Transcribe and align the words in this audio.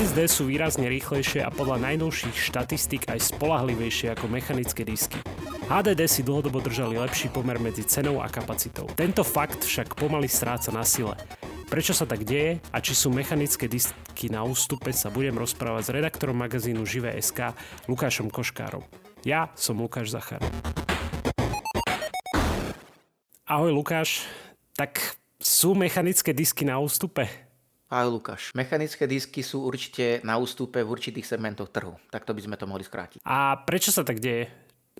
SSD 0.00 0.32
sú 0.32 0.48
výrazne 0.48 0.88
rýchlejšie 0.88 1.44
a 1.44 1.52
podľa 1.52 1.84
najnovších 1.92 2.32
štatistík 2.32 3.12
aj 3.12 3.36
spolahlivejšie 3.36 4.16
ako 4.16 4.32
mechanické 4.32 4.80
disky. 4.80 5.20
HDD 5.68 6.08
si 6.08 6.24
dlhodobo 6.24 6.64
držali 6.64 6.96
lepší 6.96 7.28
pomer 7.28 7.60
medzi 7.60 7.84
cenou 7.84 8.24
a 8.24 8.32
kapacitou. 8.32 8.88
Tento 8.96 9.20
fakt 9.20 9.60
však 9.60 10.00
pomaly 10.00 10.24
stráca 10.24 10.72
na 10.72 10.88
sile. 10.88 11.20
Prečo 11.68 11.92
sa 11.92 12.08
tak 12.08 12.24
deje 12.24 12.64
a 12.72 12.80
či 12.80 12.96
sú 12.96 13.12
mechanické 13.12 13.68
disky 13.68 14.32
na 14.32 14.40
ústupe 14.40 14.88
sa 14.88 15.12
budem 15.12 15.36
rozprávať 15.36 15.92
s 15.92 15.92
redaktorom 15.92 16.48
magazínu 16.48 16.80
Živé.sk 16.80 17.52
Lukášom 17.84 18.32
Koškárom. 18.32 18.80
Ja 19.20 19.52
som 19.52 19.84
Lukáš 19.84 20.16
Zachar. 20.16 20.40
Ahoj 23.44 23.76
Lukáš, 23.76 24.24
tak 24.72 25.20
sú 25.36 25.76
mechanické 25.76 26.32
disky 26.32 26.64
na 26.64 26.80
ústupe? 26.80 27.49
Ahoj 27.90 28.22
Lukáš. 28.22 28.54
Mechanické 28.54 29.10
disky 29.10 29.42
sú 29.42 29.66
určite 29.66 30.22
na 30.22 30.38
ústupe 30.38 30.78
v 30.78 30.94
určitých 30.94 31.26
segmentoch 31.26 31.74
trhu. 31.74 31.98
Takto 32.14 32.30
by 32.30 32.40
sme 32.46 32.54
to 32.54 32.70
mohli 32.70 32.86
skrátiť. 32.86 33.18
A 33.26 33.58
prečo 33.66 33.90
sa 33.90 34.06
tak 34.06 34.22
deje? 34.22 34.46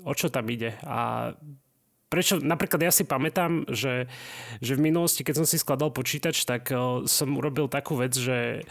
O 0.02 0.10
čo 0.10 0.26
tam 0.26 0.50
ide? 0.50 0.74
A 0.82 1.30
prečo, 2.10 2.42
napríklad 2.42 2.82
ja 2.82 2.90
si 2.90 3.06
pamätám, 3.06 3.62
že, 3.70 4.10
že 4.58 4.74
v 4.74 4.90
minulosti, 4.90 5.22
keď 5.22 5.34
som 5.38 5.46
si 5.46 5.62
skladal 5.62 5.94
počítač, 5.94 6.42
tak 6.42 6.66
som 7.06 7.28
urobil 7.38 7.70
takú 7.70 7.94
vec, 7.94 8.10
že 8.10 8.66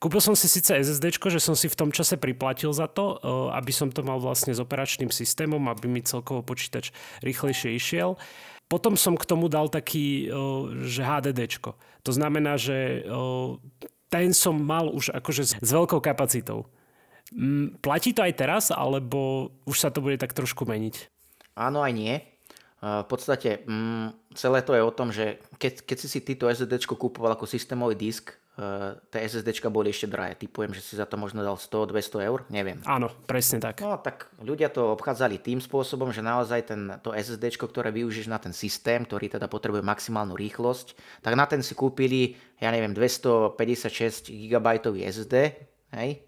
kúpil 0.00 0.24
som 0.24 0.32
si 0.32 0.48
síce 0.48 0.72
SSD, 0.72 1.20
že 1.28 1.36
som 1.36 1.52
si 1.52 1.68
v 1.68 1.76
tom 1.76 1.92
čase 1.92 2.16
priplatil 2.16 2.72
za 2.72 2.88
to, 2.88 3.20
aby 3.52 3.68
som 3.68 3.92
to 3.92 4.00
mal 4.00 4.16
vlastne 4.16 4.56
s 4.56 4.64
operačným 4.64 5.12
systémom, 5.12 5.68
aby 5.68 5.92
mi 5.92 6.00
celkovo 6.00 6.40
počítač 6.40 6.88
rýchlejšie 7.20 7.76
išiel. 7.76 8.16
Potom 8.68 9.00
som 9.00 9.16
k 9.16 9.24
tomu 9.24 9.48
dal 9.48 9.72
taký, 9.72 10.28
že 10.84 11.00
HDDčko. 11.00 11.72
To 12.04 12.12
znamená, 12.12 12.60
že 12.60 13.00
ten 14.12 14.32
som 14.36 14.56
mal 14.56 14.92
už 14.92 15.12
akože 15.16 15.60
s 15.60 15.72
veľkou 15.72 16.00
kapacitou. 16.04 16.68
Mm, 17.32 17.80
platí 17.84 18.16
to 18.16 18.24
aj 18.24 18.32
teraz, 18.36 18.64
alebo 18.72 19.52
už 19.68 19.76
sa 19.76 19.92
to 19.92 20.00
bude 20.00 20.16
tak 20.16 20.32
trošku 20.32 20.64
meniť? 20.64 21.12
Áno 21.56 21.84
aj 21.84 21.92
nie. 21.92 22.14
V 22.78 23.06
podstate 23.10 23.66
mm, 23.66 24.32
celé 24.38 24.62
to 24.62 24.72
je 24.72 24.82
o 24.84 24.94
tom, 24.94 25.10
že 25.10 25.42
keď, 25.58 25.82
keď 25.82 25.96
si 25.98 26.08
si 26.08 26.20
tyto 26.22 26.46
SSD 26.46 26.86
kúpoval 26.86 27.34
ako 27.34 27.44
systémový 27.44 27.98
disk, 27.98 28.32
Uh, 28.58 28.98
tie 29.14 29.22
SSD 29.22 29.54
boli 29.70 29.94
ešte 29.94 30.10
drahé. 30.10 30.34
Typujem, 30.34 30.74
že 30.74 30.82
si 30.82 30.98
za 30.98 31.06
to 31.06 31.14
možno 31.14 31.46
dal 31.46 31.54
100-200 31.54 32.26
eur, 32.26 32.42
neviem. 32.50 32.82
Áno, 32.90 33.06
presne 33.22 33.62
tak. 33.62 33.78
No 33.86 33.94
tak 34.02 34.34
ľudia 34.42 34.66
to 34.66 34.98
obchádzali 34.98 35.38
tým 35.38 35.62
spôsobom, 35.62 36.10
že 36.10 36.26
naozaj 36.26 36.66
ten, 36.66 36.90
to 36.98 37.14
SSD, 37.14 37.54
ktoré 37.54 37.94
využiješ 37.94 38.26
na 38.26 38.42
ten 38.42 38.50
systém, 38.50 39.06
ktorý 39.06 39.30
teda 39.30 39.46
potrebuje 39.46 39.86
maximálnu 39.86 40.34
rýchlosť, 40.34 40.98
tak 41.22 41.38
na 41.38 41.46
ten 41.46 41.62
si 41.62 41.78
kúpili, 41.78 42.34
ja 42.58 42.74
neviem, 42.74 42.90
256 42.90 44.26
GB 44.26 44.66
SSD, 45.06 45.54
hej? 45.94 46.26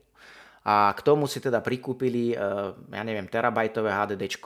A 0.62 0.94
k 0.94 1.00
tomu 1.02 1.26
si 1.26 1.42
teda 1.42 1.58
prikúpili, 1.58 2.38
uh, 2.38 2.78
ja 2.94 3.02
neviem, 3.02 3.26
terabajtové 3.26 3.90
HDD. 3.90 4.38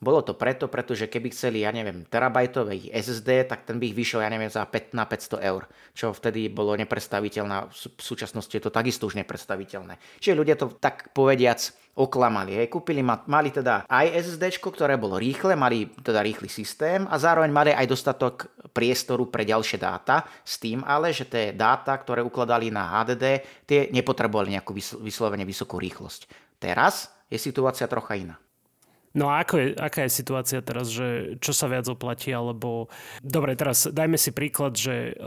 Bolo 0.00 0.24
to 0.24 0.32
preto, 0.32 0.64
pretože 0.72 1.12
keby 1.12 1.28
chceli, 1.28 1.60
ja 1.60 1.68
neviem, 1.76 2.08
terabajtový 2.08 2.88
SSD, 2.88 3.44
tak 3.44 3.68
ten 3.68 3.76
by 3.76 3.92
ich 3.92 3.96
vyšiel, 4.00 4.24
ja 4.24 4.32
neviem, 4.32 4.48
za 4.48 4.64
5 4.64 4.96
na 4.96 5.04
500 5.04 5.44
eur, 5.44 5.68
čo 5.92 6.16
vtedy 6.16 6.48
bolo 6.48 6.72
nepredstaviteľné. 6.80 7.68
V 7.68 8.00
súčasnosti 8.00 8.48
je 8.48 8.64
to 8.64 8.72
takisto 8.72 9.04
už 9.04 9.20
nepredstaviteľné. 9.20 10.00
Čiže 10.24 10.40
ľudia 10.40 10.56
to 10.56 10.72
tak 10.80 11.12
povediac 11.12 11.60
oklamali. 12.00 12.64
Hej. 12.64 12.72
Kúpili, 12.72 13.04
mali 13.04 13.52
teda 13.52 13.84
aj 13.84 14.06
SSD, 14.24 14.56
ktoré 14.56 14.96
bolo 14.96 15.20
rýchle, 15.20 15.52
mali 15.52 15.92
teda 16.00 16.24
rýchly 16.24 16.48
systém 16.48 17.04
a 17.04 17.20
zároveň 17.20 17.52
mali 17.52 17.70
aj 17.76 17.84
dostatok 17.84 18.48
priestoru 18.72 19.28
pre 19.28 19.44
ďalšie 19.44 19.76
dáta, 19.76 20.24
s 20.40 20.56
tým 20.56 20.80
ale, 20.80 21.12
že 21.12 21.28
tie 21.28 21.52
dáta, 21.52 21.92
ktoré 21.92 22.24
ukladali 22.24 22.72
na 22.72 22.88
HDD, 22.88 23.44
tie 23.68 23.92
nepotrebovali 23.92 24.56
nejakú 24.56 24.72
vyslovene 25.04 25.44
vysokú 25.44 25.76
rýchlosť. 25.76 26.24
Teraz 26.56 27.12
je 27.28 27.36
situácia 27.36 27.84
trocha 27.84 28.16
iná. 28.16 28.40
No 29.10 29.26
a 29.26 29.42
ako 29.42 29.54
je, 29.58 29.66
aká 29.74 30.06
je 30.06 30.12
situácia 30.14 30.62
teraz, 30.62 30.86
že 30.86 31.34
čo 31.42 31.50
sa 31.50 31.66
viac 31.66 31.90
oplatí, 31.90 32.30
alebo... 32.30 32.86
Dobre, 33.18 33.58
teraz 33.58 33.90
dajme 33.90 34.14
si 34.14 34.30
príklad, 34.30 34.78
že 34.78 35.18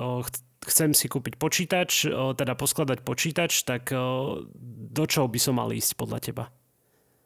chcem 0.63 0.95
si 0.95 1.11
kúpiť 1.11 1.35
počítač, 1.35 2.07
teda 2.39 2.55
poskladať 2.55 3.03
počítač, 3.03 3.67
tak 3.67 3.91
do 3.91 5.03
čoho 5.03 5.27
by 5.27 5.39
som 5.39 5.59
mal 5.59 5.67
ísť 5.75 5.99
podľa 5.99 6.19
teba? 6.23 6.45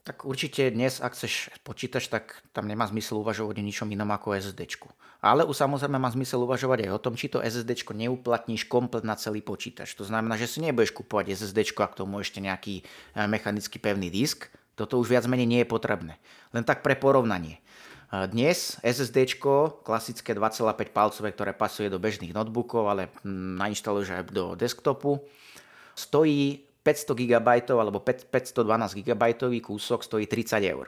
Tak 0.08 0.24
určite 0.24 0.72
dnes, 0.72 1.04
ak 1.04 1.20
chceš 1.20 1.52
počítač, 1.68 2.08
tak 2.08 2.40
tam 2.56 2.72
nemá 2.72 2.88
zmysel 2.88 3.20
uvažovať 3.20 3.60
o 3.60 3.64
ničom 3.68 3.92
inom 3.92 4.08
ako 4.08 4.40
SSD. 4.40 4.80
Ale 5.20 5.44
už 5.44 5.52
samozrejme 5.52 6.00
má 6.00 6.08
zmysel 6.08 6.48
uvažovať 6.48 6.88
aj 6.88 6.92
o 6.96 7.04
tom, 7.04 7.20
či 7.20 7.28
to 7.28 7.44
SSD 7.44 7.84
neuplatníš 7.92 8.72
komplet 8.72 9.04
na 9.04 9.20
celý 9.20 9.44
počítač. 9.44 10.00
To 10.00 10.08
znamená, 10.08 10.40
že 10.40 10.48
si 10.48 10.64
nebudeš 10.64 10.96
kúpovať 10.96 11.36
SSD 11.36 11.76
a 11.76 11.92
k 11.92 11.98
tomu 12.00 12.24
ešte 12.24 12.40
nejaký 12.40 12.88
eh, 12.88 13.28
mechanicky 13.28 13.84
pevný 13.84 14.08
disk, 14.08 14.48
toto 14.78 15.02
už 15.02 15.10
viac 15.10 15.26
menej 15.26 15.50
nie 15.50 15.60
je 15.66 15.74
potrebné. 15.74 16.22
Len 16.54 16.62
tak 16.62 16.86
pre 16.86 16.94
porovnanie. 16.94 17.58
Dnes 18.08 18.80
SSD, 18.80 19.36
klasické 19.84 20.32
2,5 20.32 20.96
palcové, 20.96 21.36
ktoré 21.36 21.52
pasuje 21.52 21.92
do 21.92 22.00
bežných 22.00 22.32
notebookov, 22.32 22.88
ale 22.88 23.12
hm, 23.26 23.60
nainštaluješ 23.60 24.10
aj 24.16 24.24
do 24.32 24.56
desktopu, 24.56 25.20
stojí 25.92 26.64
500 26.88 27.20
GB 27.20 27.68
alebo 27.68 28.00
512 28.00 28.64
GB 29.04 29.24
kúsok 29.60 30.08
stojí 30.08 30.24
30 30.24 30.64
eur. 30.72 30.88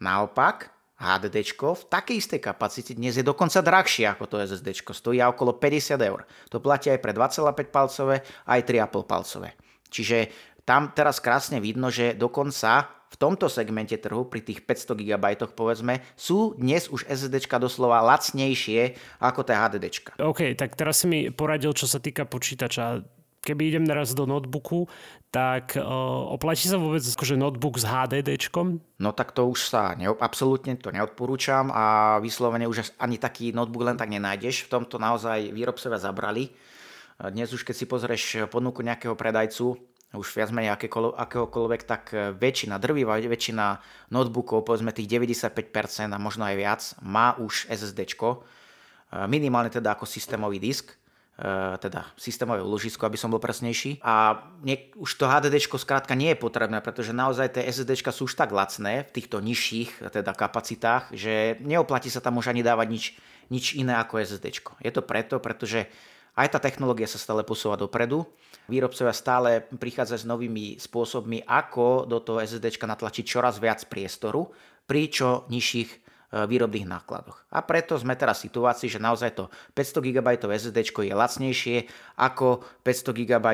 Naopak, 0.00 0.72
HDD 0.96 1.44
v 1.60 1.84
takej 1.92 2.16
istej 2.24 2.40
kapacite 2.40 2.96
dnes 2.96 3.20
je 3.20 3.24
dokonca 3.24 3.60
drahšie 3.60 4.08
ako 4.16 4.24
to 4.24 4.40
SSD, 4.40 4.72
stojí 4.96 5.20
okolo 5.20 5.60
50 5.60 6.00
eur. 6.00 6.24
To 6.48 6.56
platí 6.56 6.88
aj 6.88 7.04
pre 7.04 7.12
2,5 7.12 7.52
palcové, 7.68 8.24
aj 8.48 8.60
3,5 8.64 9.04
palcové. 9.04 9.52
Čiže 9.92 10.32
tam 10.64 10.96
teraz 10.96 11.20
krásne 11.20 11.60
vidno, 11.60 11.92
že 11.92 12.16
dokonca 12.16 12.95
v 13.06 13.16
tomto 13.16 13.46
segmente 13.46 13.94
trhu 13.94 14.26
pri 14.26 14.42
tých 14.42 14.66
500 14.66 14.98
GB 14.98 15.24
povedzme 15.54 16.02
sú 16.18 16.58
dnes 16.58 16.90
už 16.90 17.06
SSD 17.06 17.46
doslova 17.56 18.02
lacnejšie 18.02 18.98
ako 19.22 19.40
tá 19.46 19.62
HDD. 19.66 20.18
OK, 20.18 20.58
tak 20.58 20.74
teraz 20.74 21.02
si 21.02 21.06
mi 21.06 21.20
poradil, 21.30 21.70
čo 21.72 21.86
sa 21.86 22.02
týka 22.02 22.26
počítača. 22.26 23.06
Keby 23.46 23.70
idem 23.70 23.86
naraz 23.86 24.10
do 24.10 24.26
notebooku, 24.26 24.90
tak 25.30 25.78
uh, 25.78 25.86
oplatí 26.34 26.66
sa 26.66 26.82
vôbec 26.82 26.98
akože 26.98 27.38
notebook 27.38 27.78
s 27.78 27.86
HDD? 27.86 28.34
No 28.98 29.14
tak 29.14 29.30
to 29.38 29.46
už 29.46 29.70
sa 29.70 29.94
ne, 29.94 30.10
absolútne 30.10 30.74
to 30.74 30.90
neodporúčam 30.90 31.70
a 31.70 32.18
vyslovene 32.18 32.66
už 32.66 32.98
ani 32.98 33.22
taký 33.22 33.54
notebook 33.54 33.86
len 33.86 33.94
tak 33.94 34.10
nenájdeš. 34.10 34.66
V 34.66 34.82
tomto 34.82 34.98
naozaj 34.98 35.54
výrobcovia 35.54 36.02
zabrali. 36.02 36.50
Dnes 37.16 37.48
už 37.54 37.62
keď 37.62 37.74
si 37.78 37.86
pozrieš 37.86 38.24
ponuku 38.50 38.82
nejakého 38.82 39.14
predajcu, 39.14 39.78
už 40.14 40.38
viac 40.38 40.54
menej 40.54 40.70
akéhokoľvek, 41.18 41.82
tak 41.82 42.02
e, 42.14 42.30
väčšina, 42.30 42.78
drvivá 42.78 43.18
väčšina 43.18 43.82
notebookov, 44.14 44.62
povedzme 44.62 44.94
tých 44.94 45.10
95% 45.10 46.14
a 46.14 46.18
možno 46.22 46.46
aj 46.46 46.54
viac, 46.54 46.82
má 47.02 47.34
už 47.42 47.66
SSD, 47.66 48.14
e, 48.14 48.38
minimálne 49.26 49.66
teda 49.66 49.98
ako 49.98 50.06
systémový 50.06 50.62
disk, 50.62 50.94
e, 51.34 51.74
teda 51.82 52.06
systémové 52.14 52.62
úložisko, 52.62 53.02
aby 53.02 53.18
som 53.18 53.34
bol 53.34 53.42
presnejší. 53.42 53.98
A 54.06 54.46
nie, 54.62 54.94
už 54.94 55.10
to 55.18 55.26
HDD 55.26 55.58
skrátka 55.58 56.14
nie 56.14 56.30
je 56.32 56.38
potrebné, 56.38 56.78
pretože 56.78 57.10
naozaj 57.10 57.58
tie 57.58 57.66
SSD 57.66 57.98
sú 58.14 58.30
už 58.30 58.38
tak 58.38 58.54
lacné 58.54 59.10
v 59.10 59.10
týchto 59.10 59.42
nižších 59.42 60.06
teda 60.14 60.38
kapacitách, 60.38 61.10
že 61.18 61.58
neoplatí 61.66 62.14
sa 62.14 62.22
tam 62.22 62.38
už 62.38 62.54
ani 62.54 62.62
dávať 62.62 62.88
nič, 62.88 63.04
nič 63.50 63.64
iné 63.74 63.98
ako 63.98 64.22
SSD. 64.22 64.54
Je 64.86 64.92
to 64.94 65.02
preto, 65.02 65.42
pretože 65.42 65.90
aj 66.36 66.48
tá 66.52 66.58
technológia 66.60 67.08
sa 67.08 67.16
stále 67.16 67.40
posúva 67.48 67.80
dopredu. 67.80 68.28
Výrobcovia 68.68 69.16
stále 69.16 69.64
prichádzajú 69.72 70.20
s 70.20 70.28
novými 70.28 70.66
spôsobmi, 70.76 71.48
ako 71.48 72.04
do 72.04 72.20
toho 72.20 72.44
SSD 72.44 72.76
natlačiť 72.76 73.24
čoraz 73.24 73.56
viac 73.56 73.80
priestoru 73.88 74.52
pri 74.84 75.08
čo 75.08 75.48
nižších 75.48 75.90
e, 75.90 75.96
výrobných 76.44 76.84
nákladoch. 76.84 77.48
A 77.48 77.64
preto 77.64 77.96
sme 77.96 78.14
teraz 78.20 78.44
v 78.44 78.52
situácii, 78.52 78.92
že 78.92 79.00
naozaj 79.00 79.32
to 79.32 79.48
500 79.72 80.06
GB 80.12 80.28
SSD 80.44 80.78
je 80.84 81.14
lacnejšie 81.16 81.76
ako 82.20 82.62
500 82.84 83.16
GB 83.16 83.46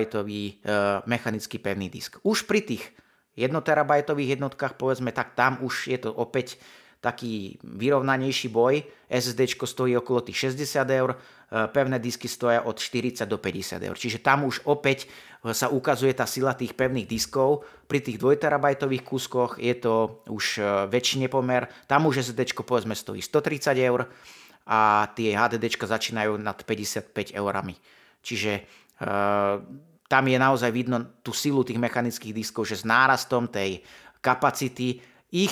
mechanický 1.06 1.62
pevný 1.62 1.86
disk. 1.86 2.18
Už 2.26 2.44
pri 2.50 2.66
tých 2.66 2.84
1 3.38 3.48
terabajtových 3.48 4.36
jednotkách, 4.36 4.76
povedzme, 4.76 5.08
tak 5.14 5.32
tam 5.32 5.62
už 5.64 5.88
je 5.88 5.98
to 6.02 6.10
opäť 6.12 6.60
taký 7.02 7.58
vyrovnanejší 7.66 8.46
boj. 8.48 8.86
SSD 9.10 9.58
stojí 9.58 9.98
okolo 9.98 10.22
tých 10.22 10.54
60 10.54 10.86
eur, 10.86 11.10
e, 11.10 11.16
pevné 11.66 11.98
disky 11.98 12.30
stoja 12.30 12.62
od 12.62 12.78
40 12.78 13.26
do 13.26 13.42
50 13.42 13.82
eur. 13.82 13.96
Čiže 13.98 14.22
tam 14.22 14.46
už 14.46 14.62
opäť 14.70 15.10
e, 15.42 15.50
sa 15.50 15.66
ukazuje 15.66 16.14
tá 16.14 16.30
sila 16.30 16.54
tých 16.54 16.78
pevných 16.78 17.10
diskov. 17.10 17.66
Pri 17.90 18.06
tých 18.06 18.22
2 18.22 18.38
terabajtových 18.38 19.02
kúskoch 19.02 19.58
je 19.58 19.74
to 19.74 20.22
už 20.30 20.62
e, 20.62 20.86
väčší 20.86 21.26
nepomer. 21.26 21.66
Tam 21.90 22.06
už 22.06 22.22
SSD 22.22 22.54
povedzme 22.62 22.94
stojí 22.94 23.18
130 23.18 23.74
eur 23.82 24.06
a 24.70 25.10
tie 25.18 25.34
HDD 25.34 25.74
začínajú 25.74 26.38
nad 26.38 26.54
55 26.62 27.34
eurami. 27.34 27.74
Čiže 28.22 28.62
tam 30.06 30.24
je 30.30 30.38
naozaj 30.38 30.70
vidno 30.70 31.18
tú 31.26 31.34
silu 31.34 31.66
tých 31.66 31.82
mechanických 31.82 32.30
diskov, 32.30 32.70
že 32.70 32.78
s 32.78 32.86
nárastom 32.86 33.50
tej 33.50 33.82
kapacity 34.22 35.02
ich 35.34 35.50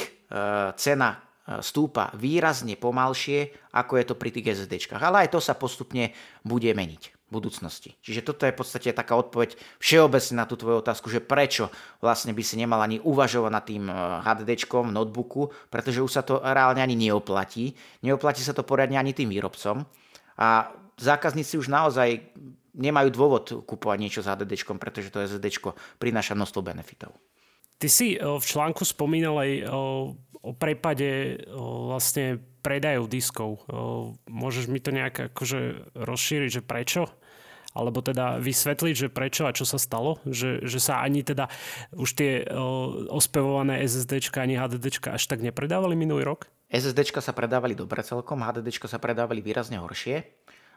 cena 0.79 1.19
stúpa 1.58 2.14
výrazne 2.14 2.79
pomalšie, 2.79 3.50
ako 3.75 3.99
je 3.99 4.05
to 4.06 4.14
pri 4.14 4.31
tých 4.31 4.55
SSD. 4.55 4.94
Ale 4.94 5.26
aj 5.26 5.35
to 5.35 5.43
sa 5.43 5.58
postupne 5.58 6.14
bude 6.47 6.70
meniť. 6.70 7.19
budúcnosti. 7.31 7.94
Čiže 8.02 8.26
toto 8.26 8.43
je 8.44 8.52
v 8.52 8.58
podstate 8.58 8.91
taká 8.91 9.14
odpoveď 9.14 9.55
všeobecne 9.79 10.35
na 10.43 10.44
tú 10.50 10.58
tvoju 10.58 10.82
otázku, 10.82 11.06
že 11.08 11.23
prečo 11.23 11.70
vlastne 12.02 12.35
by 12.35 12.43
si 12.43 12.58
nemal 12.58 12.82
ani 12.82 12.99
uvažovať 12.99 13.52
nad 13.55 13.64
tým 13.64 13.87
HDDčkom 14.26 14.91
v 14.91 14.97
notebooku, 14.99 15.43
pretože 15.70 16.02
už 16.02 16.11
sa 16.11 16.23
to 16.26 16.43
reálne 16.43 16.82
ani 16.82 16.99
neoplatí. 16.99 17.79
Neoplatí 18.02 18.43
sa 18.43 18.50
to 18.52 18.67
poriadne 18.67 18.99
ani 18.99 19.14
tým 19.14 19.31
výrobcom. 19.31 19.87
A 20.43 20.75
zákazníci 20.99 21.55
už 21.56 21.70
naozaj 21.70 22.35
nemajú 22.75 23.08
dôvod 23.14 23.44
kupovať 23.62 23.99
niečo 24.02 24.20
s 24.26 24.29
HDDčkom, 24.31 24.82
pretože 24.82 25.14
to 25.14 25.23
SSD 25.23 25.55
prináša 26.02 26.35
množstvo 26.35 26.61
benefitov. 26.67 27.14
Ty 27.81 27.88
si 27.88 28.19
v 28.20 28.44
článku 28.44 28.85
spomínal 28.85 29.41
aj 29.41 29.50
o 30.40 30.56
prepade 30.56 31.42
vlastne 31.87 32.40
predajov 32.60 33.08
diskov. 33.08 33.50
Môžeš 34.28 34.69
mi 34.69 34.81
to 34.81 34.92
nejak 34.92 35.32
akože 35.32 35.92
rozšíriť, 35.96 36.50
že 36.60 36.62
prečo? 36.64 37.08
Alebo 37.70 38.02
teda 38.02 38.42
vysvetliť, 38.42 38.94
že 38.98 39.08
prečo 39.14 39.46
a 39.46 39.54
čo 39.54 39.62
sa 39.62 39.78
stalo? 39.78 40.19
Že, 40.26 40.66
že 40.66 40.78
sa 40.82 41.06
ani 41.06 41.22
teda 41.22 41.46
už 41.94 42.10
tie 42.19 42.42
ospevované 43.06 43.87
SSDčka 43.87 44.42
ani 44.42 44.58
HDDčka 44.58 45.14
až 45.14 45.31
tak 45.31 45.38
nepredávali 45.38 45.94
minulý 45.94 46.26
rok? 46.26 46.50
SSDčka 46.66 47.22
sa 47.22 47.31
predávali 47.31 47.78
dobre 47.78 48.02
celkom, 48.02 48.42
HDDčka 48.42 48.90
sa 48.90 48.98
predávali 48.98 49.38
výrazne 49.38 49.78
horšie 49.78 50.26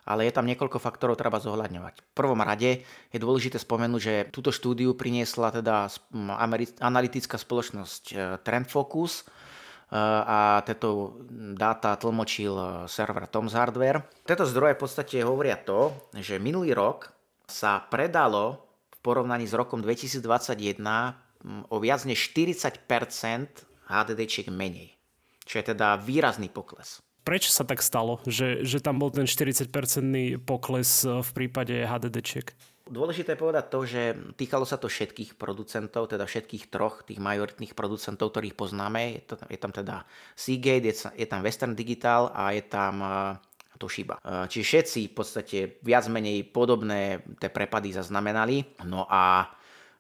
ale 0.04 0.28
je 0.28 0.36
tam 0.36 0.44
niekoľko 0.44 0.84
faktorov 0.84 1.16
treba 1.16 1.40
zohľadňovať. 1.40 1.96
V 2.04 2.16
prvom 2.16 2.40
rade 2.44 2.84
je 2.84 3.20
dôležité 3.20 3.56
spomenúť, 3.56 4.02
že 4.04 4.16
túto 4.36 4.52
štúdiu 4.52 4.92
priniesla 5.00 5.56
teda 5.56 5.88
analytická 6.84 7.40
spoločnosť 7.40 8.04
e, 8.12 8.16
Trend 8.44 8.68
Focus, 8.68 9.24
a 10.02 10.66
tieto 10.66 11.22
dáta 11.54 11.94
tlmočil 11.94 12.54
e, 12.58 12.66
server 12.90 13.30
Tom's 13.30 13.54
Hardware. 13.54 14.02
Tieto 14.26 14.50
zdroje 14.50 14.74
v 14.74 14.82
podstate 14.82 15.22
hovoria 15.22 15.54
to, 15.54 15.94
že 16.18 16.42
minulý 16.42 16.74
rok 16.74 17.14
sa 17.46 17.78
predalo 17.78 18.66
v 18.90 18.98
porovnaní 19.06 19.46
s 19.46 19.54
rokom 19.54 19.86
2021 19.86 20.82
o 21.70 21.78
viac 21.78 22.02
než 22.10 22.34
40% 22.34 22.90
HDD 23.86 24.22
menej, 24.50 24.98
čo 25.46 25.62
je 25.62 25.76
teda 25.76 26.02
výrazný 26.02 26.50
pokles. 26.50 27.04
Prečo 27.24 27.54
sa 27.54 27.64
tak 27.64 27.80
stalo, 27.80 28.20
že, 28.28 28.68
že 28.68 28.84
tam 28.84 29.00
bol 29.00 29.08
ten 29.14 29.30
40-percentný 29.30 30.42
pokles 30.42 31.06
e, 31.06 31.22
v 31.22 31.30
prípade 31.38 31.86
HDD-čiek? 31.86 32.73
Dôležité 32.84 33.34
je 33.34 33.44
povedať 33.48 33.66
to, 33.72 33.80
že 33.88 34.02
týkalo 34.36 34.68
sa 34.68 34.76
to 34.76 34.92
všetkých 34.92 35.40
producentov, 35.40 36.12
teda 36.12 36.28
všetkých 36.28 36.68
troch 36.68 37.08
tých 37.08 37.16
majoritných 37.16 37.72
producentov, 37.80 38.36
ktorých 38.36 38.60
poznáme. 38.60 39.02
Je, 39.16 39.22
to, 39.24 39.34
je 39.48 39.56
tam 39.56 39.72
teda 39.72 40.04
Seagate, 40.36 40.92
je, 40.92 40.96
je 41.16 41.28
tam 41.28 41.48
Western 41.48 41.80
Digital 41.80 42.28
a 42.36 42.52
je 42.52 42.64
tam 42.68 43.00
uh, 43.00 43.40
Toshiba. 43.80 44.20
Uh, 44.20 44.52
čiže 44.52 44.68
všetci 44.68 45.00
v 45.10 45.14
podstate 45.16 45.58
viac 45.80 46.12
menej 46.12 46.44
podobné 46.52 47.24
tie 47.40 47.48
prepady 47.48 47.96
zaznamenali. 47.96 48.84
No 48.84 49.08
a 49.08 49.48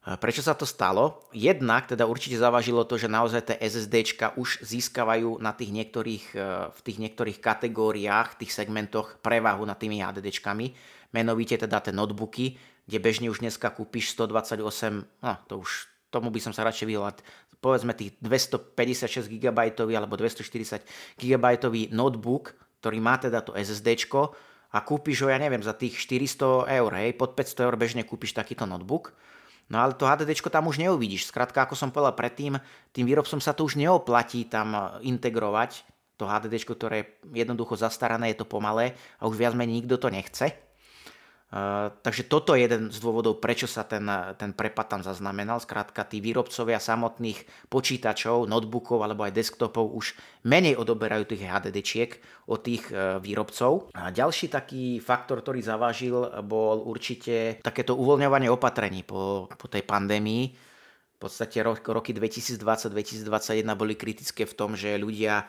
Prečo 0.03 0.43
sa 0.43 0.51
to 0.51 0.67
stalo? 0.67 1.31
Jednak 1.31 1.87
teda 1.87 2.03
určite 2.03 2.35
zavažilo 2.35 2.83
to, 2.83 2.99
že 2.99 3.07
naozaj 3.07 3.47
tie 3.47 3.57
SSDčka 3.63 4.35
už 4.35 4.59
získavajú 4.59 5.39
na 5.39 5.55
tých 5.55 5.71
niektorých, 5.71 6.25
v 6.75 6.79
tých 6.83 6.97
niektorých 6.99 7.39
kategóriách, 7.39 8.35
tých 8.35 8.51
segmentoch 8.51 9.15
prevahu 9.23 9.63
nad 9.63 9.79
tými 9.79 10.03
HDDčkami, 10.03 10.75
menovite 11.15 11.55
teda 11.55 11.79
tie 11.79 11.95
notebooky, 11.95 12.59
kde 12.87 12.97
bežne 12.99 13.27
už 13.31 13.39
dneska 13.39 13.71
kúpiš 13.71 14.11
128, 14.15 15.07
no 15.23 15.33
to 15.47 15.63
už 15.63 15.87
tomu 16.13 16.29
by 16.29 16.39
som 16.43 16.53
sa 16.53 16.67
radšej 16.67 16.87
vyhľad, 16.87 17.17
povedzme 17.63 17.95
tých 17.95 18.19
256 18.19 19.31
GB 19.31 19.59
alebo 19.95 20.13
240 20.19 20.83
GB 21.17 21.45
notebook, 21.89 22.53
ktorý 22.83 22.99
má 22.99 23.15
teda 23.15 23.39
to 23.39 23.55
SSD 23.55 24.11
a 24.73 24.81
kúpiš 24.81 25.23
ho, 25.23 25.29
ja 25.29 25.37
neviem, 25.37 25.61
za 25.61 25.71
tých 25.71 25.95
400 25.95 26.67
eur, 26.67 26.91
hej, 26.97 27.13
pod 27.15 27.37
500 27.37 27.65
eur 27.65 27.75
bežne 27.77 28.03
kúpiš 28.03 28.33
takýto 28.33 28.65
notebook. 28.65 29.13
No 29.71 29.79
ale 29.79 29.95
to 29.95 30.09
HDD 30.09 30.35
tam 30.51 30.67
už 30.67 30.81
neuvidíš. 30.81 31.29
Skrátka, 31.29 31.63
ako 31.63 31.77
som 31.77 31.93
povedal 31.93 32.17
predtým, 32.17 32.59
tým 32.91 33.05
výrobcom 33.07 33.39
sa 33.39 33.55
to 33.55 33.63
už 33.63 33.79
neoplatí 33.79 34.49
tam 34.49 34.99
integrovať 34.99 35.87
to 36.19 36.27
HDD, 36.27 36.67
ktoré 36.67 36.97
je 36.99 37.05
jednoducho 37.45 37.79
zastarané, 37.79 38.33
je 38.33 38.43
to 38.43 38.49
pomalé 38.49 38.97
a 39.21 39.29
už 39.29 39.39
viac 39.39 39.55
menej 39.55 39.81
nikto 39.81 39.95
to 39.97 40.11
nechce. 40.11 40.51
Takže 42.01 42.25
toto 42.25 42.57
je 42.57 42.65
jeden 42.65 42.89
z 42.89 42.97
dôvodov, 42.97 43.37
prečo 43.37 43.69
sa 43.69 43.85
ten, 43.85 44.01
ten 44.41 44.57
prepad 44.57 44.89
tam 44.89 45.01
zaznamenal. 45.05 45.61
Skrátka, 45.61 46.01
tí 46.01 46.17
výrobcovia 46.17 46.81
samotných 46.81 47.69
počítačov, 47.69 48.49
notebookov 48.49 49.05
alebo 49.05 49.21
aj 49.21 49.37
desktopov 49.37 49.93
už 49.93 50.17
menej 50.49 50.81
odoberajú 50.81 51.29
tých 51.29 51.45
HDD 51.45 51.77
od 52.49 52.57
tých 52.57 52.89
uh, 52.89 53.21
výrobcov. 53.21 53.93
A 53.93 54.09
ďalší 54.09 54.49
taký 54.49 54.97
faktor, 54.97 55.45
ktorý 55.45 55.61
zavážil, 55.61 56.41
bol 56.41 56.89
určite 56.89 57.61
takéto 57.61 57.93
uvoľňovanie 58.01 58.49
opatrení 58.49 59.05
po, 59.05 59.45
po 59.45 59.69
tej 59.69 59.85
pandémii. 59.85 60.49
V 61.13 61.17
podstate 61.21 61.61
roky 61.61 62.17
2020-2021 62.17 63.29
boli 63.77 63.93
kritické 63.93 64.49
v 64.49 64.57
tom, 64.57 64.73
že 64.73 64.97
ľudia 64.97 65.45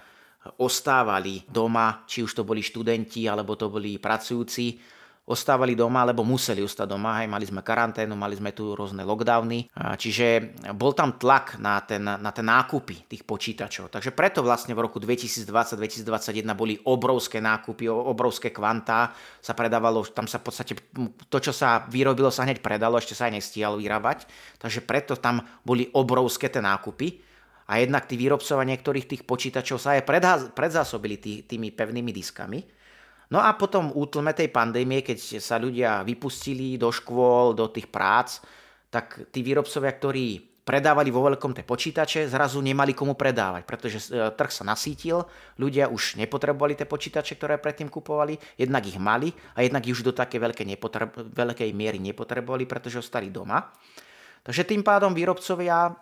ostávali 0.61 1.49
doma, 1.49 2.05
či 2.05 2.21
už 2.21 2.37
to 2.37 2.43
boli 2.45 2.61
študenti 2.61 3.25
alebo 3.25 3.57
to 3.57 3.73
boli 3.73 3.97
pracujúci 3.97 4.94
ostávali 5.25 5.73
doma, 5.73 6.05
alebo 6.05 6.21
museli 6.21 6.61
ostať 6.61 6.85
doma, 6.85 7.25
hej, 7.25 7.33
mali 7.33 7.49
sme 7.49 7.65
karanténu, 7.65 8.13
mali 8.13 8.37
sme 8.37 8.53
tu 8.53 8.77
rôzne 8.77 9.09
lockdowny, 9.09 9.73
čiže 9.73 10.53
bol 10.77 10.93
tam 10.93 11.17
tlak 11.17 11.57
na 11.57 11.81
ten, 11.81 12.05
na 12.05 12.29
ten 12.29 12.45
nákupy 12.45 13.09
tých 13.09 13.25
počítačov. 13.25 13.89
Takže 13.89 14.13
preto 14.13 14.45
vlastne 14.45 14.77
v 14.77 14.85
roku 14.85 15.01
2020-2021 15.01 16.45
boli 16.53 16.77
obrovské 16.85 17.41
nákupy, 17.41 17.89
obrovské 17.89 18.53
kvantá 18.53 19.17
sa 19.41 19.57
predávalo, 19.57 20.05
tam 20.13 20.29
sa 20.29 20.37
v 20.37 20.45
podstate 20.45 20.77
to, 21.33 21.39
čo 21.41 21.57
sa 21.57 21.89
vyrobilo, 21.89 22.29
sa 22.29 22.45
hneď 22.45 22.61
predalo, 22.61 23.01
ešte 23.01 23.17
sa 23.17 23.33
aj 23.33 23.41
nestíhalo 23.41 23.81
vyrábať, 23.81 24.29
takže 24.61 24.85
preto 24.85 25.17
tam 25.17 25.41
boli 25.65 25.89
obrovské 25.97 26.53
tie 26.53 26.61
nákupy 26.61 27.25
a 27.73 27.81
jednak 27.81 28.05
tí 28.05 28.21
výrobcovia 28.21 28.77
niektorých 28.77 29.09
tých 29.09 29.23
počítačov 29.25 29.81
sa 29.81 29.97
aj 29.97 30.05
predzásobili 30.53 31.17
tý, 31.17 31.49
tými 31.49 31.73
pevnými 31.73 32.13
diskami. 32.13 32.84
No 33.33 33.41
a 33.41 33.57
potom 33.57 33.95
útlme 33.97 34.37
tej 34.37 34.53
pandémie, 34.53 35.01
keď 35.01 35.41
sa 35.41 35.57
ľudia 35.57 36.05
vypustili 36.05 36.77
do 36.77 36.93
škôl, 36.93 37.57
do 37.57 37.73
tých 37.73 37.89
prác, 37.89 38.45
tak 38.93 39.33
tí 39.33 39.41
výrobcovia, 39.41 39.93
ktorí 39.97 40.55
predávali 40.65 41.13
vo 41.13 41.29
veľkom 41.29 41.53
tie 41.53 41.63
počítače, 41.63 42.25
zrazu 42.25 42.65
nemali 42.65 42.97
komu 42.97 43.13
predávať, 43.13 43.63
pretože 43.69 43.99
e, 44.09 44.33
trh 44.33 44.51
sa 44.51 44.65
nasítil, 44.65 45.29
ľudia 45.61 45.93
už 45.93 46.17
nepotrebovali 46.17 46.73
tie 46.73 46.89
počítače, 46.89 47.37
ktoré 47.37 47.61
predtým 47.61 47.93
kupovali, 47.93 48.41
jednak 48.57 48.89
ich 48.89 48.97
mali 48.97 49.29
a 49.55 49.61
jednak 49.61 49.85
ich 49.85 49.93
už 49.93 50.09
do 50.09 50.17
také 50.17 50.41
veľkej, 50.41 50.65
nepotreb- 50.65 51.21
veľkej 51.37 51.71
miery 51.77 52.01
nepotrebovali, 52.01 52.65
pretože 52.65 53.05
ostali 53.05 53.29
doma. 53.29 53.61
Takže 54.41 54.65
tým 54.65 54.81
pádom 54.81 55.13
výrobcovia 55.13 55.93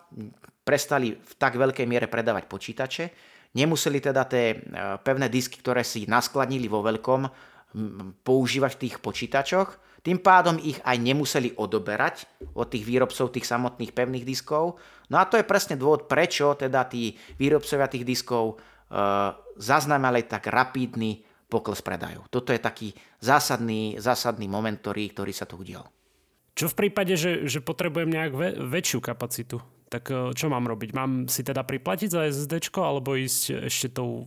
prestali 0.63 1.19
v 1.19 1.33
tak 1.35 1.59
veľkej 1.59 1.87
miere 1.91 2.07
predávať 2.07 2.47
počítače, 2.47 3.05
Nemuseli 3.53 4.01
teda 4.01 4.25
tie 4.25 4.57
e, 4.57 4.57
pevné 5.05 5.29
disky, 5.29 5.61
ktoré 5.61 5.85
si 5.85 6.09
naskladnili 6.09 6.67
vo 6.67 6.81
veľkom, 6.81 7.53
používať 8.25 8.71
v 8.77 8.81
tých 8.87 8.97
počítačoch. 9.01 9.81
Tým 10.03 10.19
pádom 10.19 10.59
ich 10.59 10.83
aj 10.83 10.99
nemuseli 10.99 11.55
odoberať 11.55 12.27
od 12.59 12.67
tých 12.67 12.83
výrobcov 12.83 13.31
tých 13.31 13.47
samotných 13.47 13.95
pevných 13.95 14.27
diskov. 14.27 14.83
No 15.09 15.17
a 15.23 15.25
to 15.31 15.39
je 15.39 15.47
presne 15.47 15.79
dôvod, 15.79 16.11
prečo 16.11 16.59
teda 16.59 16.85
tí 16.91 17.15
výrobcovia 17.39 17.87
tých 17.87 18.05
diskov 18.05 18.45
e, 18.53 18.55
zaznamenali 19.57 20.27
tak 20.27 20.51
rapidný 20.51 21.23
pokles 21.47 21.85
predajov. 21.85 22.27
Toto 22.33 22.51
je 22.51 22.61
taký 22.61 22.89
zásadný, 23.21 24.01
zásadný 24.01 24.49
moment, 24.49 24.75
ktorý, 24.81 25.13
ktorý 25.13 25.33
sa 25.37 25.45
tu 25.45 25.61
udial. 25.61 25.87
Čo 26.53 26.73
v 26.73 26.85
prípade, 26.85 27.17
že, 27.17 27.49
že 27.49 27.65
potrebujem 27.65 28.09
nejak 28.09 28.33
väčšiu 28.59 29.01
kapacitu? 29.01 29.61
Tak 29.93 30.09
eh, 30.09 30.33
čo 30.33 30.49
mám 30.49 30.65
robiť? 30.65 30.97
Mám 30.97 31.29
si 31.29 31.45
teda 31.45 31.61
priplatiť 31.69 32.09
za 32.09 32.25
SSD 32.25 32.73
alebo 32.81 33.13
ísť 33.13 33.69
ešte 33.69 33.93
tou 33.93 34.25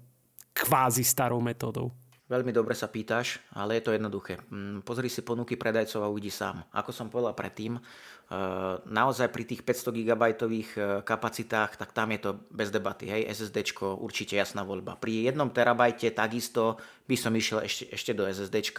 kvázi 0.53 1.01
starou 1.01 1.41
metódou? 1.41 1.89
Veľmi 2.25 2.49
dobre 2.49 2.73
sa 2.73 2.89
pýtaš, 2.89 3.37
ale 3.53 3.77
je 3.77 3.85
to 3.85 3.93
jednoduché. 3.93 4.41
Mm, 4.49 4.81
pozri 4.81 5.13
si 5.13 5.21
ponuky 5.21 5.61
predajcov 5.61 6.01
a 6.01 6.09
uvidí 6.09 6.33
sám. 6.33 6.57
Ako 6.73 6.89
som 6.89 7.05
povedal 7.05 7.37
predtým, 7.37 7.77
eh, 7.77 7.81
naozaj 8.81 9.29
pri 9.29 9.45
tých 9.45 9.61
500 9.61 9.93
GB 9.93 10.23
eh, 10.33 11.05
kapacitách, 11.05 11.77
tak 11.77 11.93
tam 11.93 12.09
je 12.13 12.19
to 12.25 12.31
bez 12.49 12.73
debaty. 12.73 13.05
Hej, 13.09 13.29
SSD 13.29 13.77
určite 14.01 14.41
jasná 14.41 14.65
voľba. 14.65 14.97
Pri 14.97 15.29
1 15.29 15.37
terabajte 15.53 16.09
takisto 16.17 16.81
by 17.05 17.13
som 17.13 17.33
išiel 17.37 17.61
ešte, 17.61 17.93
ešte 17.93 18.11
do 18.17 18.25
SSD. 18.25 18.73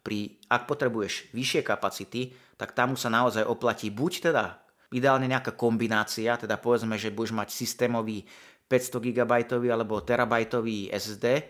Pri, 0.00 0.40
ak 0.48 0.64
potrebuješ 0.64 1.32
vyššie 1.36 1.60
kapacity, 1.60 2.32
tak 2.56 2.72
tam 2.76 2.96
sa 2.96 3.08
naozaj 3.08 3.44
oplatí 3.44 3.88
buď 3.88 4.32
teda 4.32 4.60
ideálne 4.90 5.30
nejaká 5.30 5.54
kombinácia, 5.54 6.34
teda 6.34 6.58
povedzme, 6.58 6.98
že 6.98 7.14
budeš 7.14 7.34
mať 7.34 7.48
systémový 7.54 8.26
500 8.66 9.02
GB 9.02 9.32
alebo 9.70 10.02
terabajtový 10.02 10.90
SSD 10.90 11.46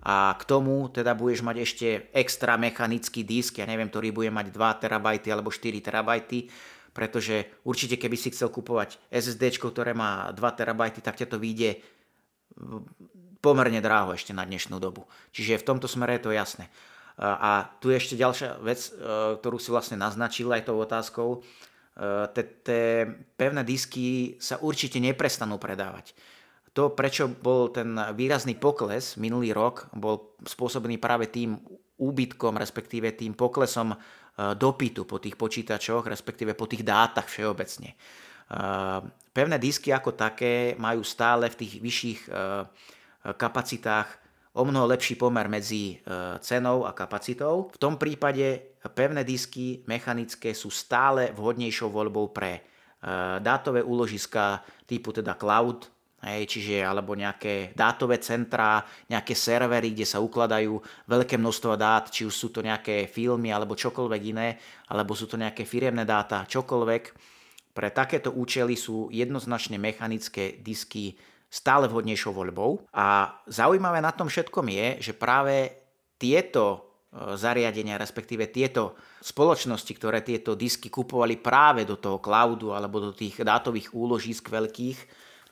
a 0.00 0.32
k 0.34 0.42
tomu 0.48 0.88
teda 0.88 1.12
budeš 1.12 1.44
mať 1.44 1.56
ešte 1.60 1.86
extra 2.14 2.56
mechanický 2.56 3.22
disk, 3.22 3.60
ja 3.60 3.66
neviem, 3.68 3.90
ktorý 3.90 4.10
bude 4.14 4.30
mať 4.32 4.50
2 4.54 4.82
terabajty 4.82 5.28
alebo 5.30 5.52
4 5.52 5.60
terabajty, 5.78 6.48
pretože 6.94 7.60
určite 7.66 7.98
keby 7.98 8.16
si 8.16 8.30
chcel 8.30 8.48
kupovať 8.54 9.02
SSD, 9.10 9.58
ktoré 9.58 9.92
má 9.92 10.30
2 10.30 10.38
terabajty, 10.38 11.02
tak 11.02 11.18
ťa 11.18 11.26
to 11.26 11.42
vyjde 11.42 11.82
pomerne 13.42 13.82
dráho 13.84 14.16
ešte 14.16 14.32
na 14.32 14.46
dnešnú 14.48 14.80
dobu. 14.80 15.04
Čiže 15.34 15.60
v 15.60 15.66
tomto 15.68 15.90
smere 15.90 16.16
je 16.16 16.22
to 16.24 16.32
jasné. 16.32 16.70
A 17.20 17.70
tu 17.78 17.92
je 17.92 18.00
ešte 18.00 18.16
ďalšia 18.16 18.58
vec, 18.64 18.80
ktorú 19.38 19.60
si 19.60 19.68
vlastne 19.68 20.00
naznačil 20.00 20.48
aj 20.48 20.66
tou 20.66 20.80
otázkou. 20.80 21.44
Tie 21.94 23.06
pevné 23.38 23.62
disky 23.62 24.34
sa 24.42 24.58
určite 24.58 24.98
neprestanú 24.98 25.62
predávať. 25.62 26.10
To, 26.74 26.90
prečo 26.90 27.30
bol 27.30 27.70
ten 27.70 27.94
výrazný 28.18 28.58
pokles 28.58 29.14
minulý 29.14 29.54
rok, 29.54 29.86
bol 29.94 30.34
spôsobený 30.42 30.98
práve 30.98 31.30
tým 31.30 31.54
úbytkom, 31.94 32.58
respektíve 32.58 33.14
tým 33.14 33.38
poklesom 33.38 33.94
dopytu 34.34 35.06
po 35.06 35.22
tých 35.22 35.38
počítačoch, 35.38 36.10
respektíve 36.10 36.58
po 36.58 36.66
tých 36.66 36.82
dátach 36.82 37.30
všeobecne. 37.30 37.94
Pevné 39.30 39.56
disky 39.62 39.94
ako 39.94 40.18
také 40.18 40.74
majú 40.74 41.06
stále 41.06 41.46
v 41.46 41.58
tých 41.62 41.78
vyšších 41.78 42.20
kapacitách 43.38 44.23
o 44.54 44.62
mnoho 44.62 44.86
lepší 44.94 45.18
pomer 45.18 45.50
medzi 45.50 45.98
cenou 46.40 46.86
a 46.86 46.94
kapacitou. 46.94 47.74
V 47.74 47.78
tom 47.82 47.98
prípade 47.98 48.78
pevné 48.94 49.26
disky 49.26 49.82
mechanické 49.90 50.54
sú 50.54 50.70
stále 50.70 51.34
vhodnejšou 51.34 51.90
voľbou 51.90 52.30
pre 52.30 52.62
dátové 53.42 53.82
úložiska 53.82 54.62
typu 54.86 55.10
teda 55.10 55.34
cloud, 55.34 55.90
čiže 56.24 56.80
alebo 56.80 57.12
nejaké 57.12 57.76
dátové 57.76 58.16
centrá, 58.16 58.80
nejaké 59.12 59.36
servery, 59.36 59.92
kde 59.92 60.08
sa 60.08 60.24
ukladajú 60.24 60.80
veľké 61.04 61.36
množstvo 61.36 61.76
dát, 61.76 62.08
či 62.08 62.24
už 62.24 62.32
sú 62.32 62.48
to 62.48 62.64
nejaké 62.64 63.10
filmy 63.10 63.52
alebo 63.52 63.76
čokoľvek 63.76 64.22
iné, 64.24 64.56
alebo 64.88 65.12
sú 65.12 65.28
to 65.28 65.36
nejaké 65.36 65.68
firemné 65.68 66.08
dáta, 66.08 66.48
čokoľvek. 66.48 67.02
Pre 67.74 67.88
takéto 67.90 68.30
účely 68.32 68.78
sú 68.78 69.10
jednoznačne 69.10 69.76
mechanické 69.82 70.62
disky 70.62 71.18
stále 71.54 71.86
vhodnejšou 71.86 72.34
voľbou. 72.34 72.82
A 72.90 73.38
zaujímavé 73.46 74.02
na 74.02 74.10
tom 74.10 74.26
všetkom 74.26 74.66
je, 74.74 74.86
že 75.06 75.12
práve 75.14 75.70
tieto 76.18 76.64
e, 76.74 76.78
zariadenia, 77.38 77.94
respektíve 77.94 78.50
tieto 78.50 78.98
spoločnosti, 79.22 79.92
ktoré 79.94 80.26
tieto 80.26 80.58
disky 80.58 80.90
kupovali 80.90 81.38
práve 81.38 81.86
do 81.86 81.94
toho 81.94 82.18
cloudu 82.18 82.74
alebo 82.74 82.98
do 82.98 83.14
tých 83.14 83.46
dátových 83.46 83.94
úložísk 83.94 84.50
veľkých, 84.50 84.98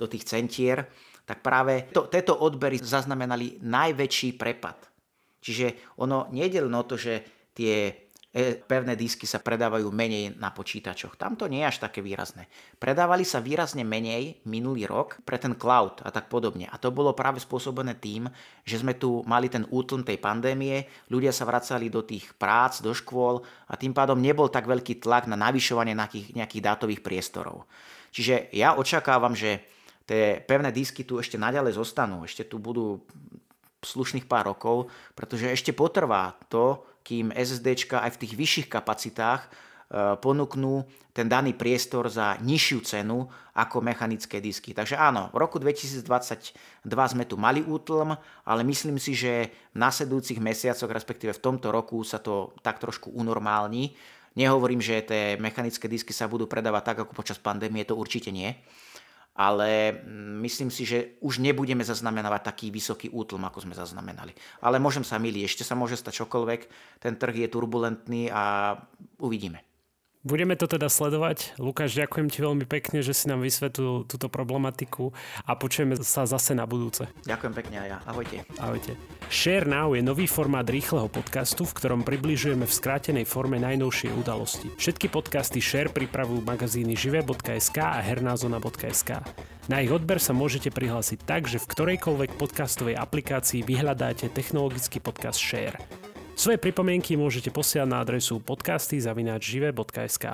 do 0.02 0.10
tých 0.10 0.26
centier, 0.26 0.90
tak 1.22 1.38
práve 1.38 1.86
to, 1.94 2.10
tieto 2.10 2.34
odbery 2.34 2.82
zaznamenali 2.82 3.62
najväčší 3.62 4.34
prepad. 4.34 4.90
Čiže 5.38 5.94
ono 6.02 6.26
nejde 6.34 6.66
len 6.66 6.74
to, 6.82 6.98
že 6.98 7.22
tie 7.54 8.01
pevné 8.64 8.96
disky 8.96 9.28
sa 9.28 9.44
predávajú 9.44 9.92
menej 9.92 10.40
na 10.40 10.48
počítačoch. 10.48 11.20
Tam 11.20 11.36
to 11.36 11.52
nie 11.52 11.60
je 11.60 11.68
až 11.68 11.84
také 11.84 12.00
výrazné. 12.00 12.48
Predávali 12.80 13.28
sa 13.28 13.44
výrazne 13.44 13.84
menej 13.84 14.40
minulý 14.48 14.88
rok 14.88 15.20
pre 15.28 15.36
ten 15.36 15.52
cloud 15.52 16.00
a 16.00 16.08
tak 16.08 16.32
podobne. 16.32 16.64
A 16.72 16.80
to 16.80 16.88
bolo 16.88 17.12
práve 17.12 17.44
spôsobené 17.44 18.00
tým, 18.00 18.32
že 18.64 18.80
sme 18.80 18.96
tu 18.96 19.20
mali 19.28 19.52
ten 19.52 19.68
útln 19.68 20.00
tej 20.00 20.16
pandémie, 20.16 20.88
ľudia 21.12 21.28
sa 21.28 21.44
vracali 21.44 21.92
do 21.92 22.00
tých 22.00 22.32
prác, 22.40 22.80
do 22.80 22.96
škôl 22.96 23.44
a 23.68 23.76
tým 23.76 23.92
pádom 23.92 24.16
nebol 24.16 24.48
tak 24.48 24.64
veľký 24.64 25.04
tlak 25.04 25.28
na 25.28 25.36
navyšovanie 25.36 25.92
nejakých, 25.92 26.32
nejakých 26.32 26.64
dátových 26.64 27.04
priestorov. 27.04 27.68
Čiže 28.16 28.48
ja 28.56 28.80
očakávam, 28.80 29.36
že 29.36 29.60
tie 30.08 30.40
pevné 30.40 30.72
disky 30.72 31.04
tu 31.04 31.20
ešte 31.20 31.36
naďalej 31.36 31.76
zostanú, 31.76 32.24
ešte 32.24 32.48
tu 32.48 32.56
budú 32.56 33.04
slušných 33.82 34.30
pár 34.30 34.54
rokov, 34.54 34.88
pretože 35.18 35.50
ešte 35.50 35.74
potrvá 35.74 36.38
to, 36.46 36.82
kým 37.02 37.34
SSD 37.34 37.90
aj 37.90 38.14
v 38.14 38.20
tých 38.22 38.32
vyšších 38.38 38.68
kapacitách 38.70 39.42
e, 39.42 39.48
ponúknú 40.22 40.86
ten 41.12 41.28
daný 41.28 41.52
priestor 41.52 42.08
za 42.08 42.38
nižšiu 42.40 42.78
cenu 42.86 43.26
ako 43.52 43.84
mechanické 43.84 44.40
disky. 44.40 44.72
Takže 44.72 44.96
áno, 44.96 45.28
v 45.34 45.36
roku 45.42 45.60
2022 45.60 46.06
sme 46.86 47.24
tu 47.28 47.36
mali 47.36 47.60
útlm, 47.60 48.16
ale 48.46 48.60
myslím 48.64 48.96
si, 48.96 49.12
že 49.12 49.52
v 49.74 49.78
nasledujúcich 49.82 50.40
mesiacoch, 50.40 50.88
respektíve 50.88 51.36
v 51.36 51.42
tomto 51.42 51.68
roku 51.68 52.00
sa 52.06 52.22
to 52.22 52.56
tak 52.64 52.80
trošku 52.80 53.12
unormálni. 53.12 53.92
Nehovorím, 54.32 54.80
že 54.80 55.04
tie 55.04 55.36
mechanické 55.36 55.84
disky 55.92 56.16
sa 56.16 56.24
budú 56.24 56.48
predávať 56.48 56.82
tak 56.94 56.98
ako 57.04 57.12
počas 57.12 57.36
pandémie, 57.36 57.84
to 57.84 57.92
určite 57.92 58.32
nie 58.32 58.56
ale 59.32 59.96
mm, 60.04 60.44
myslím 60.44 60.68
si, 60.68 60.84
že 60.84 61.16
už 61.24 61.40
nebudeme 61.40 61.80
zaznamenávať 61.80 62.52
taký 62.52 62.66
vysoký 62.68 63.08
útlm, 63.08 63.48
ako 63.48 63.64
sme 63.64 63.74
zaznamenali. 63.74 64.36
Ale 64.60 64.76
môžem 64.76 65.04
sa 65.04 65.16
miliť, 65.16 65.48
ešte 65.48 65.64
sa 65.64 65.72
môže 65.72 65.96
stať 65.96 66.24
čokoľvek, 66.24 66.60
ten 67.00 67.16
trh 67.16 67.34
je 67.46 67.48
turbulentný 67.48 68.28
a 68.28 68.76
uvidíme. 69.16 69.71
Budeme 70.22 70.54
to 70.54 70.70
teda 70.70 70.86
sledovať. 70.86 71.58
Lukáš, 71.58 71.98
ďakujem 71.98 72.30
ti 72.30 72.46
veľmi 72.46 72.62
pekne, 72.62 73.02
že 73.02 73.10
si 73.10 73.26
nám 73.26 73.42
vysvetlil 73.42 74.06
túto 74.06 74.30
problematiku 74.30 75.10
a 75.42 75.58
počujeme 75.58 75.98
sa 75.98 76.30
zase 76.30 76.54
na 76.54 76.62
budúce. 76.62 77.10
Ďakujem 77.26 77.54
pekne 77.58 77.76
aj 77.82 77.88
ja. 77.90 77.98
Ahojte. 78.06 78.36
Ahojte. 78.62 78.94
Share 79.26 79.66
Now 79.66 79.98
je 79.98 80.02
nový 80.06 80.30
formát 80.30 80.62
rýchleho 80.62 81.10
podcastu, 81.10 81.66
v 81.66 81.74
ktorom 81.74 82.06
približujeme 82.06 82.62
v 82.62 82.70
skrátenej 82.70 83.26
forme 83.26 83.58
najnovšie 83.58 84.14
udalosti. 84.14 84.70
Všetky 84.78 85.10
podcasty 85.10 85.58
Share 85.58 85.90
pripravujú 85.90 86.46
magazíny 86.46 86.94
žive.sk 86.94 87.82
a 87.82 87.98
hernázona.sk. 87.98 89.26
Na 89.66 89.82
ich 89.82 89.90
odber 89.90 90.22
sa 90.22 90.30
môžete 90.30 90.70
prihlásiť 90.70 91.18
tak, 91.26 91.50
že 91.50 91.58
v 91.58 91.66
ktorejkoľvek 91.66 92.38
podcastovej 92.38 92.94
aplikácii 92.94 93.66
vyhľadáte 93.66 94.30
technologický 94.30 95.02
podcast 95.02 95.42
Share. 95.42 95.74
Svoje 96.32 96.58
pripomienky 96.58 97.14
môžete 97.14 97.52
posielať 97.54 97.88
na 97.88 98.00
adresu 98.02 98.40
podcasty.žive.sk. 98.42 100.26